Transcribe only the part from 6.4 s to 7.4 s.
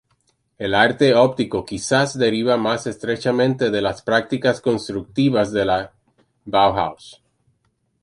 Bauhaus.